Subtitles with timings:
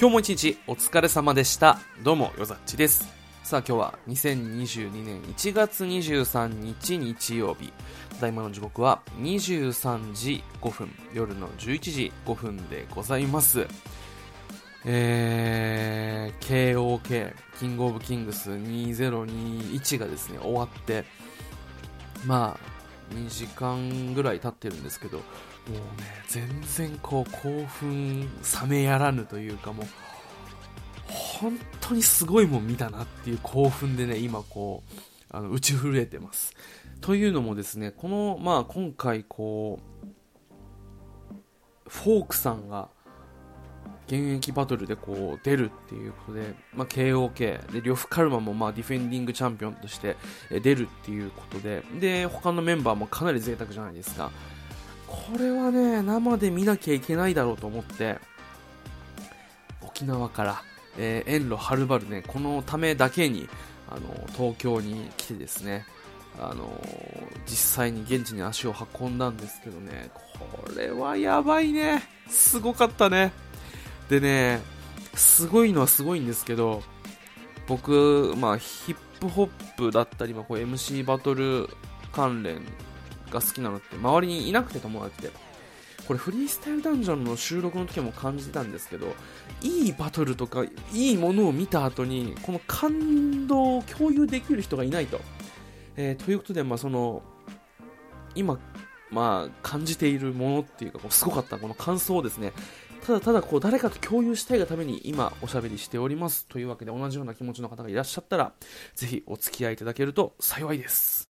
[0.00, 1.80] 今日も一日お疲れ様でした。
[2.04, 3.12] どうも、よざっちです。
[3.42, 7.72] さあ今日は2022年1月23日日曜日。
[8.14, 13.66] ただいまの時刻は23時5分、夜の11時5分でございます。
[14.84, 21.04] えー、KOK、キングオブキングス2021がですね、終わって、
[22.24, 25.20] まあ、2時間ぐらい経ってるんですけど、
[25.68, 29.86] もうね、全然こう興奮冷めやらぬというかもう、
[31.08, 34.94] 本当にすごいもん見たなっていう興奮でね、今こう、
[35.30, 36.54] あの、打ち震えてます。
[37.00, 40.08] というのもですね、この、まあ今回こう、
[41.88, 42.88] フォークさんが、
[44.06, 50.16] 現役バトルでこう出るっていうことで、まあ、KOK で、呂布カルマもまあディフェンディングチャンピオンとして
[50.50, 54.30] 出るっていうことで、で、他のメンバーもかなり贅沢じゃないですか。
[55.08, 58.18] これはね、生で見なきゃいけないだろうと思って、
[59.82, 60.62] 沖縄から、
[60.98, 63.48] えー遠路はるばるね、このためだけに、
[63.88, 64.00] あの、
[64.36, 65.86] 東京に来てですね、
[66.40, 66.70] あの
[67.46, 72.02] 実際に現地に足を運んだんですけどね、これはやばいね。
[72.28, 73.32] すごかったね。
[74.08, 74.60] でね、
[75.14, 76.82] すごいのはすごいんですけど、
[77.66, 81.68] 僕、まあ、ヒップホップだったり、まあ、こう MC バトル
[82.12, 82.62] 関連
[83.32, 85.30] が好きなのって周りにいなくて友達で。
[86.06, 89.14] これフリースタイルダンジョンの収録の時も感じてたんですけど、
[89.60, 95.20] いいバトルとかいいものを見た後に、この感動を共有できる人がいないと。
[95.96, 97.22] えーということで、まあ、その、
[98.34, 98.58] 今、
[99.10, 102.52] まあ、感じているものっていうか、こうすごかったこの感想をですね、
[103.04, 106.46] ただただこう誰かと共有したいがために今おしゃべりしております。
[106.46, 108.52] というわけで同じような気持ちの方がいらっしゃったら、
[108.94, 111.27] ぜひお付き合いいただけると幸いです。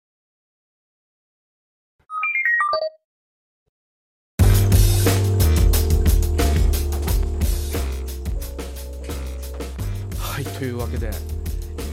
[10.64, 11.10] というわけで、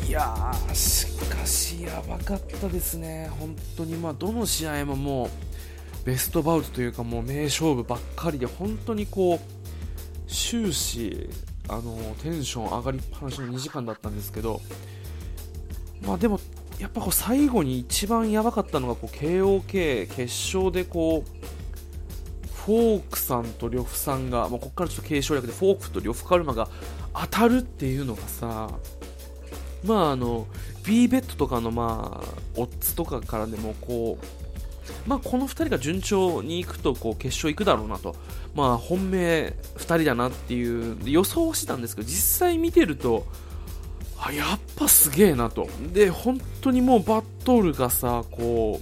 [0.07, 3.29] いやー、しかしやばかったですね。
[3.37, 5.29] 本当にまあどの試合ももう、
[6.05, 9.39] ベストバウトというかもう名勝負ばっかりで本当にこう
[10.31, 11.29] 終始
[11.67, 14.61] あのテンション上がりっぱなしの2時間だったんですけど
[16.07, 16.39] まあでも
[16.79, 21.60] やっぱこう最後に一番やばかったのがこう KOK 決勝でこう
[22.65, 26.67] フォークさんと呂布さんが、まあ、ここからちょっと継承略でフォークと呂布カルマが
[27.13, 28.69] 当たるっていうのがさ
[29.83, 30.47] まああの
[30.85, 34.25] B ベットとかのまあオッズとかからでもこう
[35.07, 38.15] まあ、この2人が順調にいくとこう決勝行くだろうなと、
[38.55, 43.25] まあ、本命2人だなっていう予想をしてたんですけど実際見てると
[44.19, 45.67] あやっぱすげえなと。
[45.93, 48.79] で本当にもうバトルがさこ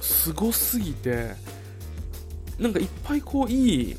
[0.00, 1.30] うすごすぎて
[2.58, 3.96] なんかいっぱいこういい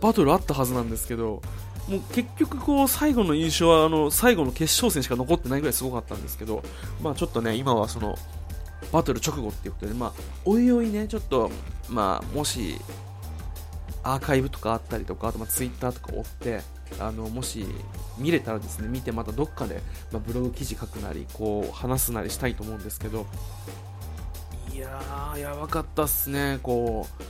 [0.00, 1.42] バトルあったはずなんですけど
[1.88, 6.62] もう結局こう最後の印象はあの最後の決勝戦しか残ってないぐらいすごかったんですけど、
[7.02, 8.18] まあ、ちょっとね今はその
[8.92, 10.12] バトル直後っていうことで、まあ、
[10.44, 11.50] おいおいね、ちょっと、
[11.88, 12.76] まあ、もし、
[14.02, 16.60] アーカイブとかあったりとか、あと、まあ、ツイッターとか追って、
[17.00, 17.66] あの、もし、
[18.18, 19.82] 見れたらですね、見てまたどっかで、
[20.12, 23.26] まあ、ブログ記事書くなり、こう、話すなりしたいと思うんですけど、
[24.72, 27.22] いやー、やばかったっすね、こう、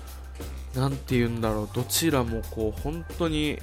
[0.77, 3.59] なんて言うんだろう、どちらも、こう、本当に、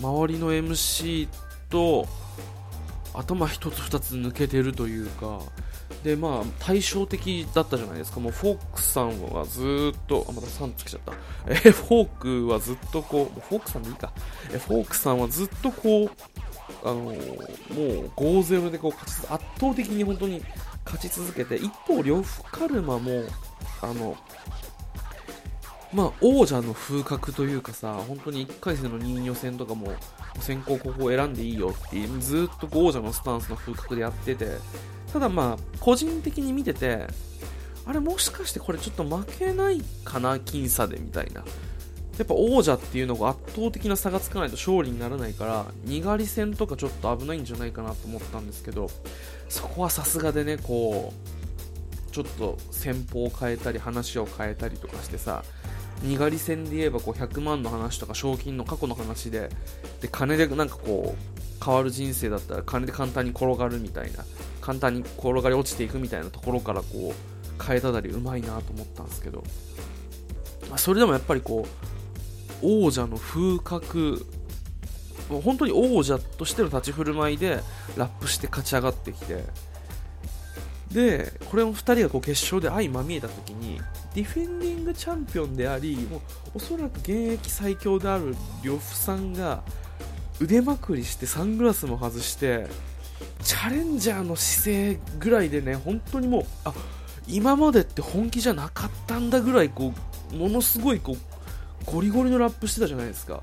[0.00, 1.28] 周りの MC
[1.68, 2.06] と、
[3.14, 5.40] 頭一つ二つ抜けてるというか、
[6.04, 11.12] でまあ対照的だったじゃないですか、もうフォークさんはずっと、あまた3つけちゃった、
[11.50, 12.08] えフォー
[12.46, 14.12] クはずっとこう、フォークさんでいいか、
[14.52, 16.10] えフォークさんはずっとこう、
[16.84, 17.14] あのもう
[18.14, 20.40] 5-0でこう勝ち圧倒的に本当に
[20.84, 23.24] 勝ち続けて、一方、呂布カルマも、
[23.82, 24.16] あの
[25.92, 29.94] まあ、王者の風格というかさ、本当に1回戦の2位予選とかも、
[30.40, 34.58] 先行ここを選んでいいよっていう、ずっと王者のスタンスの風格でやってて、
[35.12, 37.06] ただまあ、個人的に見てて、
[37.86, 41.42] あれもしかしてこれちょっと負けないかな、僅差でみたいな。
[42.18, 48.90] やっぱ王者っていうのが圧倒的な差がつかないと勝利にならないから、にがり戦とかちょっと危ないんじゃないかなと思ったんですけど、
[49.48, 55.44] そこはさすがでね、こう、ちょっと戦法を変えたり話を変えたりとかしてさ、
[56.02, 59.50] にがり戦で言えばこう100万の話とか賞金の過去の話で
[60.00, 64.24] で金でなんかこう変わる人生だったら金で簡単に転がるみたいな
[64.60, 69.42] 簡単に転がり落ちていくみたいなところからこう変えただりうまいなと思ったんですけど、
[70.68, 71.66] まあ、それでもやっぱりこ
[72.62, 74.26] う王者の風格
[75.28, 77.60] もう本当に王者としての立ち振る舞いで
[77.96, 79.44] ラップして勝ち上がってきて
[80.92, 83.80] でこれを2人がこう決勝で相まみえた時に
[84.14, 86.20] ディフェンディングチャンピオンでありもう
[86.54, 89.62] おそらく現役最強である呂布さんが
[90.40, 92.66] 腕まくりしてサングラスも外して
[93.42, 96.74] チャレンジャーの姿勢ぐらいでね本当にもうあ
[97.26, 99.92] 今までって本気じゃなかったんだぐらいこ
[100.32, 103.42] うものすごいこうゴリゴリのラップしてたじゃないですか。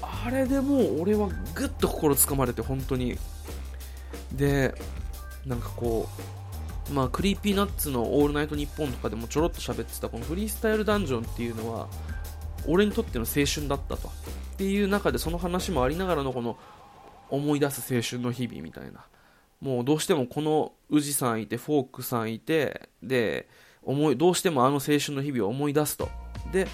[0.00, 3.18] あれでもう俺はぐっと心つかまれて本当に。
[4.32, 4.74] で
[5.46, 6.41] なんかこう
[6.92, 11.88] まあ Creepy Nuts の「オールナイトニッポン」とかでもちょろっと喋ってたこのフリースタイルダンジョンっていうのは
[12.66, 14.08] 俺にとっての青春だったと。
[14.08, 14.10] っ
[14.56, 16.56] ていう中でその話もありながらのこの
[17.30, 19.04] 思い出す青春の日々みたいな。
[19.60, 23.48] もうどうしてもこの UZI さんいて FORK さんいてで
[23.82, 26.08] 思いどうしてもあの青春の日々を思い出すと。
[26.52, 26.66] で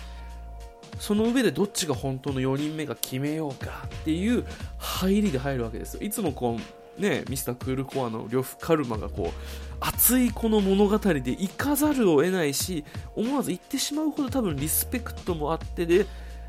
[0.98, 4.44] その上でどっちが本当の4人目が決めようかっていう
[4.78, 6.02] 入りで入るわけですよ。
[6.02, 12.84] いつもこうねミスタークールコアの呂布カルマがこう熱いこの物語で行かざるを得ないし
[13.14, 16.06] 思わず行ってしまうほど多分リスペクトもあってで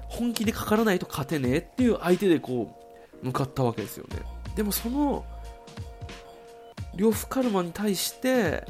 [0.08, 2.76] 本気でかからないと勝てねえっていう相手でこ
[3.22, 4.18] う向かったわけですよね。
[4.56, 5.24] でもその
[6.96, 8.66] 呂布カルマに対して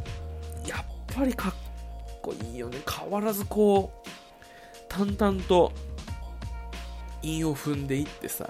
[0.68, 0.86] やっ
[1.16, 1.54] ぱりかっ
[2.22, 2.80] こいいよね。
[2.88, 4.10] 変わらずこう
[4.90, 5.72] 淡々と
[7.22, 8.50] 韻を踏んでいってさ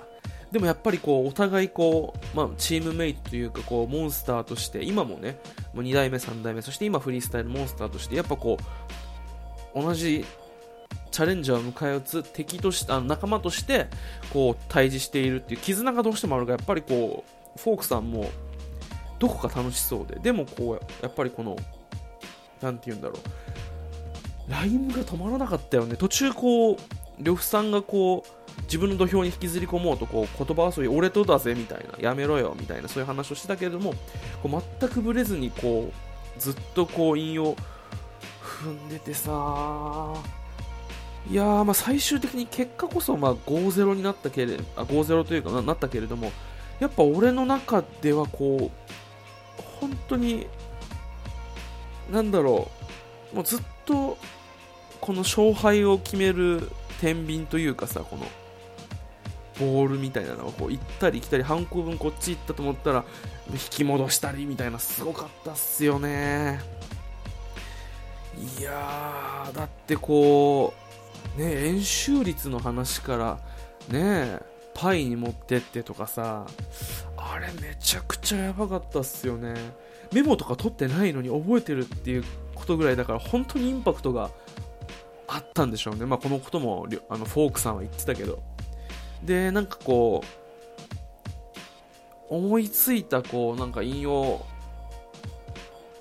[0.51, 5.39] でもやっぱりこうお互いこう、まあ、チームメイトというかこうモンスターとして今もね
[5.73, 8.57] もう2代目3代目そして今フリースタイルモンスターとしてやっぱこ
[9.75, 10.25] う同じ
[11.11, 13.87] チャレンジャーを迎え撃つ敵としてあの仲間として
[14.33, 17.23] こう対峙しているっていう絆がどうしてもあるがやっぱりこ
[17.55, 18.29] うフォークさんも
[19.19, 21.57] どこか楽しそうででもこうやっぱりこの
[22.61, 25.95] 何て言うんだろうライムが止まらなかったよね。
[25.95, 26.77] 途中こう
[27.19, 28.29] 呂布さんがこう
[28.63, 33.93] 自分の土俵に引きずり込もうとこう言葉遊び俺とだぜみたいなやめろよみたいなそういう話をしてたけれども
[34.43, 37.55] こう全くぶれずにこうずっとこう韻を
[38.41, 40.13] 踏んでてさ
[41.29, 46.31] いやまあ最終的に結果こそまあ5-0になったけれあ5-0というかななったけれども
[46.79, 50.47] やっぱ俺の中ではこう本当に
[52.11, 52.69] なんだろ
[53.33, 54.17] うもうずっと
[54.99, 56.69] この勝敗を決める
[56.99, 58.25] 天秤というかさこの
[59.59, 63.03] ボールみたいなのがこう行ったり来たり半個分こっち行ったと思ったら
[63.51, 66.59] 引き戻したりみたいなすごかったっすよね。
[68.59, 70.73] いやーだってこ
[71.37, 73.39] うね円周率の話から
[73.89, 74.39] ね
[74.73, 76.47] パイに持ってってとかさ
[77.17, 79.53] あれめちゃくちゃやばかったっすよね。
[80.13, 82.23] メモとか取ってないのに覚えてるっていう
[82.55, 84.31] ことぐらいだから本当にインパクトが
[85.27, 88.41] あったんでしょうね、まあ、このこともあのフォークさんは言ってたけど。
[89.23, 90.39] でなんかこう
[92.29, 94.45] 思いついたこうなんか引用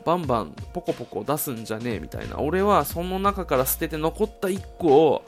[0.04, 2.38] バンバンポコポコ出すんじゃねえみたいな。
[2.38, 5.24] 俺はその中から捨てて残った1個を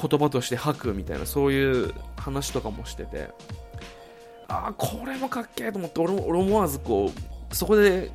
[0.00, 1.26] 言葉として吐くみたいな。
[1.26, 3.28] そういう話とかもしてて。
[4.48, 6.00] ああこれもかっけえと思って。
[6.00, 7.12] 俺俺思わずこ
[7.50, 8.10] うそこで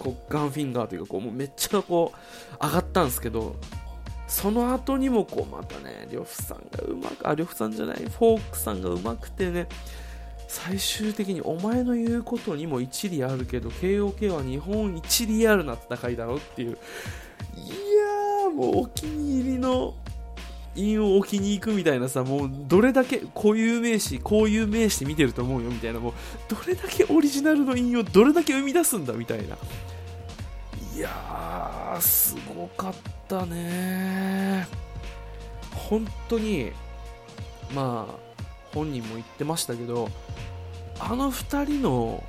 [0.00, 2.12] こうガンフィンガーというかこうもうめっちゃこ
[2.60, 3.54] う上がったんですけど
[4.30, 9.66] その後にもこうまたね呂布さんがうまくあ呂布さんじゃないフォークさんがうまくてね
[10.46, 16.78] 最終的にお前の言うことにも一理あるけど KOK は日本一リアルな戦いだろっていう。
[17.56, 19.94] いやーもうお気に入りの
[20.76, 26.12] 韻を置きに行くみたいなさもうどれだけ固有名詞こういう名詞見てると思うよみたいなもう
[26.48, 29.56] どれだけオリジナルの韻をどれだけ生み出すんだみたいな。
[30.96, 31.69] いやー
[32.00, 32.94] すごかっ
[33.28, 34.66] たね。
[35.74, 36.72] 本当に
[37.74, 38.14] まあ
[38.74, 40.08] 本人も言ってましたけど
[40.98, 42.22] あの2人の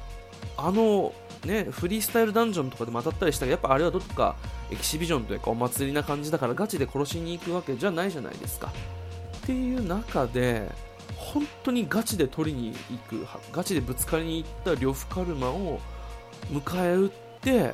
[0.57, 1.13] あの
[1.45, 4.35] ねフリースタイルダンジョンとかでも当たったりしたけどやっぱあれはどっか
[4.69, 8.71] エキシビジョンというかお祭りな感じだからガチで殺しに行くわけじゃないじゃないですか。
[9.37, 10.71] っていう中で
[11.17, 15.79] 本当にガチで取りに行くガチでぶつかりに行った呂布カルマを
[16.51, 17.09] 迎え撃っ
[17.41, 17.73] て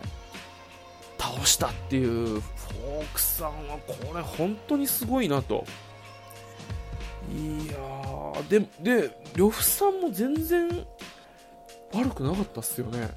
[1.28, 5.66] 倒したっていうフォークさんはこれ本当にすごいなと。
[7.30, 8.48] いやー
[8.82, 10.70] でで呂布さんも全然
[11.94, 13.10] 悪くなかったっすよね。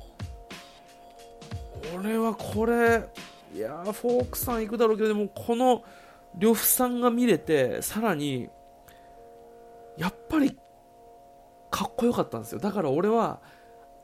[1.96, 3.08] 俺はこれ
[3.54, 5.84] いやフォークさん行くだろうけどでもこの
[6.38, 8.48] 呂布さんが見れてさらに
[9.96, 10.56] やっぱり
[11.70, 12.58] かっこよかったんですよ。
[12.58, 13.40] だから俺は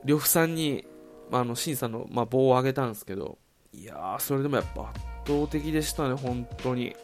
[0.04, 0.86] 呂布さんに、
[1.30, 3.38] まあ、あの審査の、まあ、棒をあげたんですけど
[3.78, 6.96] いやーそれでもやっぱ圧倒的でしたね本当に。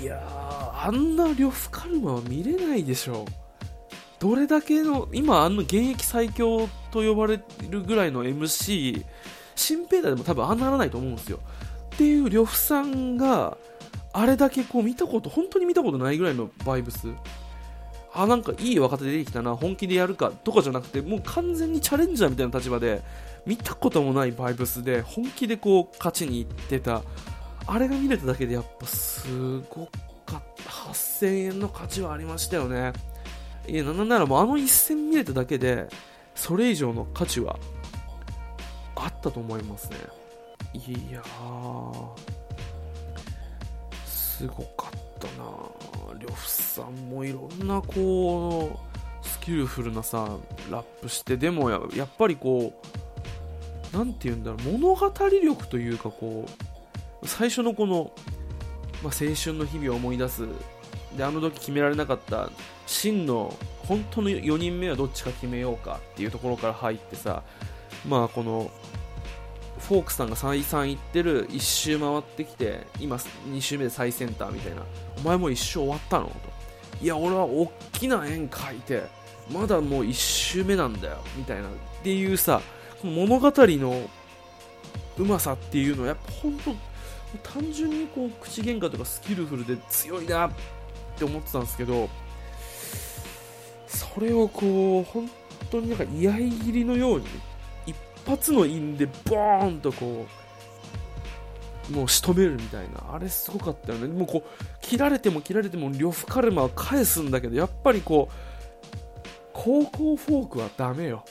[0.00, 3.24] いやーあんな呂布カルマは見れないでしょ
[4.18, 9.04] どれだけの今あの現役最強と呼ばれるぐらいの MC
[9.54, 11.38] 新平太でも多分あんならないと思うんですよ。
[11.94, 13.56] っていう呂布さんが
[14.12, 17.08] あれだけこう見たこと本当に見たことないぐらいのバイブス。
[18.14, 23.02] あなんかいい若手出てきたな本気でやるかとかじゃなくてもう完全にチャレンジャーみたいな立場で
[23.46, 27.02] 見たこともないバイブスで本気でこう勝ちにいってた。
[27.66, 29.86] あれが見れただけでやっぱすご
[30.26, 30.70] かった。
[30.70, 32.92] 8000円の価値はありましたよね。
[33.66, 35.86] いやなんならもうあの一戦見れただけで
[36.34, 37.56] それ以上の価値は
[38.96, 39.96] あったと思いますね。
[40.74, 42.06] いやー
[44.04, 45.11] すごかった。
[45.28, 45.44] な。
[46.18, 48.78] 呂布さんもいろんなこ
[49.22, 50.36] うスキルフルなさ
[50.70, 52.72] ラップしてでもやっぱりこ
[53.92, 56.46] うなんて言うんだろう物語力というかこ
[57.22, 58.12] う最初のこの、
[59.02, 60.46] まあ、青春の日々を思い出す。
[61.16, 62.50] であの時決められなかった
[62.86, 63.54] 真の
[63.86, 67.42] 本当の4人目はどっちか決めようかっていうところから入ってさ
[68.08, 68.70] まあこの
[69.92, 74.82] フォークさんが再三行ってる1周回ってきて今2周目で最センターみたいな。
[75.18, 76.28] お前もう1周終わったの？
[76.28, 76.32] と。
[77.02, 79.04] いや俺は大きな円描いて
[79.52, 81.18] まだもう1周目なんだよ。
[81.36, 81.68] みたいな。
[81.68, 81.70] っ
[82.02, 82.62] ていうさ
[83.02, 84.08] 物語の
[85.18, 90.50] うまさっていうのはやっぱ本当単純にこう口喧嘩とかスキルフルで強いなっ
[91.18, 92.08] て思ってたんですけど
[93.88, 95.30] それをこう本
[95.70, 96.32] 当になんか居合
[96.64, 97.26] 切りのように
[98.26, 100.26] 発の印でボーンとこ
[101.90, 103.14] うもう仕留めるみたいな。
[103.14, 104.06] あれすごかったよね。
[104.06, 108.34] もうこう切られても切られても呂布カルマは返すんだけどやっぱりこう
[109.52, 111.24] 高校フォークはダメよ。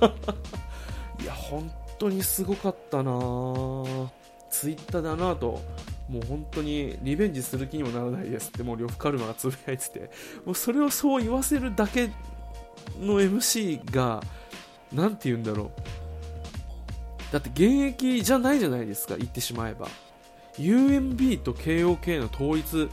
[1.22, 3.12] いや本当にすごかったな。
[4.50, 5.60] ツイッターだなと。
[6.08, 8.62] もう本当にリベンジする気にもならないですって。
[8.62, 10.10] もう呂布カルマがつぶやいてて。
[10.44, 12.08] もうそれをそう言わせるだけ
[13.00, 14.22] の MC が
[14.92, 16.05] 何て言うんだろう。
[17.32, 19.88] だって現役じゃないじゃないですか言ってしまえば。
[20.58, 22.88] UMB と KOK の統一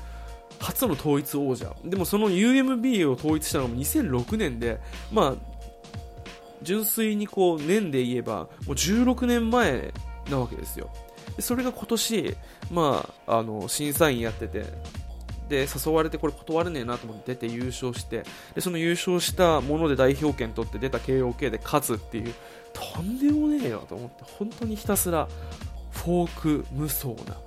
[0.60, 1.74] 初の統一王者。
[1.84, 4.80] でもその UMB を統一したのも2006年で
[5.12, 5.54] まあ
[6.62, 9.94] 純粋にこう年で言えばもう16年前
[10.30, 10.90] なわけですよ。
[11.40, 12.38] それが今年、
[12.72, 14.66] まあ、あの審査員やってて
[15.50, 18.24] で誘われてこれ断れねえなと思って出て優勝して
[18.56, 22.34] でその優勝したもので代表権取って出た KOK で勝つっていう
[22.96, 25.28] とんでもねえよと思って本当にひたすら
[25.92, 27.38] フォーク無双な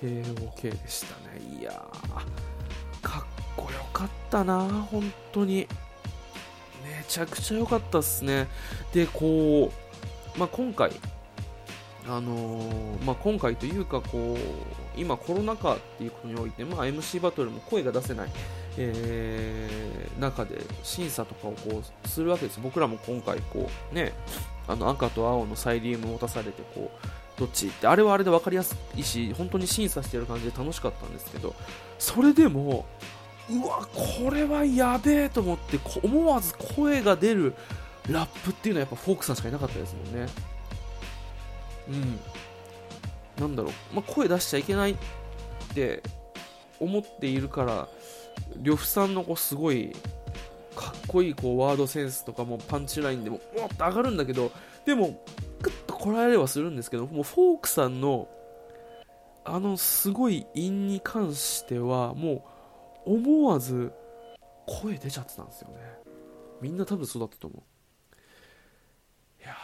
[0.00, 1.40] KOK でしたね。
[1.60, 3.24] いやーかっ
[3.56, 5.68] こよかったな本当に。
[6.84, 8.48] めちゃくちゃ良かったっすね。
[8.92, 9.72] でこ
[10.36, 10.90] う、まあ、今回
[12.06, 18.28] あのー、まあ、今回というかこう今コロナ禍っていうことにおいて、まあ、MC バトルも声が出せない、
[18.78, 24.12] えー、中で審査とかをこうするわけです僕らも今回こう、ね、
[24.66, 31.54] あの赤と青のサイリウムを持たされてこうどっちってあれはあれで分かりやすいし本当に審査してる感じで楽しかったんですけど
[31.98, 32.86] それでも
[33.50, 37.54] うわこれはやべえと思って思わず声が出る
[38.08, 40.28] ラップっていうのはやっぱフォークさんしかいなかったですもんね。
[41.88, 42.20] うん、
[43.40, 44.96] なんだろう、まあ、声出しちゃいけないっ
[45.74, 46.02] て
[46.78, 47.88] 思っているから
[48.62, 49.92] 呂布さんのこうすごい
[50.76, 54.50] かっこいいこうワードセンスとかもパンチラインでももっと上がるんだけど
[54.86, 55.22] でも
[55.60, 58.28] グッとこらえれはするんですけどもうフォークさんの
[59.44, 62.44] あのすごい韻に関してはも
[63.06, 63.92] う思わず
[64.66, 65.74] 声出ちゃってたんですよね。
[66.60, 69.42] みんな多分そうだったと思う。
[69.42, 69.56] いや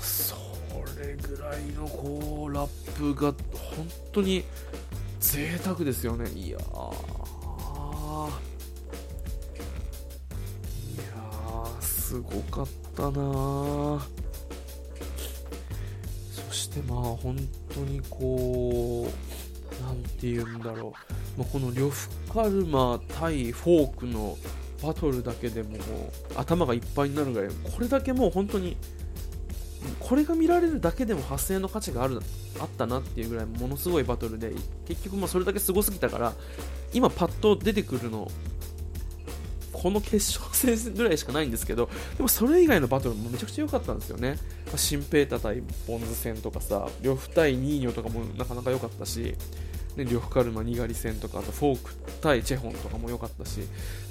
[0.00, 0.34] そ
[0.98, 3.32] れぐらいのこうラップが
[3.76, 4.44] 本当に
[5.20, 6.30] 贅沢ですよね。
[6.30, 7.21] いやー。
[8.12, 8.14] い
[10.98, 14.00] やーすごかったな
[16.30, 17.36] そしてまあ本
[17.74, 20.92] 当にこうなんて言うんだろ
[21.36, 24.36] う、まあ、この呂布カルマ対フォークの
[24.82, 25.78] バトルだけでも
[26.36, 28.76] 頭がいっぱいになるぐらいこれだけもう本当に
[30.12, 32.20] これが見られるだけでも8000の価値がある
[32.60, 34.52] あったなっていうぐらいものすごいバトルで
[34.86, 36.34] 結局まあそれだけすごすぎたから
[36.92, 38.30] 今パッと出てくるの
[39.72, 41.88] この決勝戦ぐらいしかないんですけど
[42.18, 44.36] でもそれ以外のバトルもめちゃくちゃ良かったんですよね。
[44.76, 49.34] 新平太対ボンズ戦とかさ呂布対ニーニョとかもなかなか良かったし
[49.96, 53.60] ね、呂布カルマ、にがり戦とか、あとフォーク対チェホンとかも良かったし、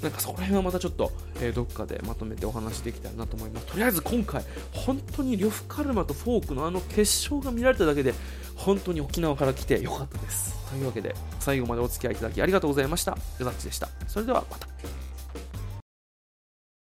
[0.02, 1.10] なんかそこら辺はまたちょっと、
[1.40, 3.66] えー、どっかでまとめてお話できたらなと思います。
[3.66, 8.14] とりあえず今回、本当に呂布カルマとフォークのあの決勝が見られただけで、
[8.54, 10.54] 本当に沖縄から来て良かったです。
[10.70, 13.12] というわけで、最後までお付き合いいただきありがとうございました。
[13.12, 13.88] よざっちでした。
[14.06, 14.68] それではまた。